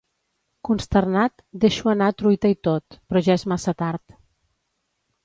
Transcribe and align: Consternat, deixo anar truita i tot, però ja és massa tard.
Consternat, 0.69 1.43
deixo 1.65 1.91
anar 1.93 2.07
truita 2.21 2.51
i 2.53 2.57
tot, 2.69 2.97
però 3.11 3.23
ja 3.29 3.37
és 3.43 3.47
massa 3.55 3.75
tard. 3.83 4.07